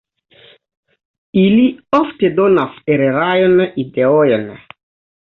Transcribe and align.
Ili 1.41 1.67
ofte 1.99 2.33
donas 2.41 2.83
erarajn 2.97 3.65
ideojn. 3.87 4.53